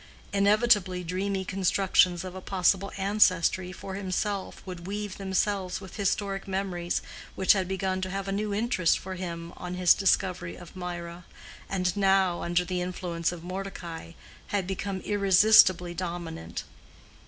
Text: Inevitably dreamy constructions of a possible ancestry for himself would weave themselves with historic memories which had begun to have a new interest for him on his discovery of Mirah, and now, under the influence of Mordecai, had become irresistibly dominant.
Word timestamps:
Inevitably 0.33 1.03
dreamy 1.03 1.45
constructions 1.45 2.23
of 2.23 2.33
a 2.33 2.41
possible 2.41 2.91
ancestry 2.97 3.71
for 3.71 3.93
himself 3.93 4.65
would 4.65 4.87
weave 4.87 5.19
themselves 5.19 5.79
with 5.79 5.97
historic 5.97 6.47
memories 6.47 7.03
which 7.35 7.53
had 7.53 7.67
begun 7.67 8.01
to 8.01 8.09
have 8.09 8.27
a 8.27 8.31
new 8.31 8.51
interest 8.51 8.97
for 8.97 9.13
him 9.13 9.53
on 9.57 9.75
his 9.75 9.93
discovery 9.93 10.55
of 10.55 10.75
Mirah, 10.75 11.25
and 11.69 11.95
now, 11.95 12.41
under 12.41 12.65
the 12.65 12.81
influence 12.81 13.31
of 13.31 13.43
Mordecai, 13.43 14.13
had 14.47 14.65
become 14.65 15.01
irresistibly 15.01 15.93
dominant. 15.93 16.63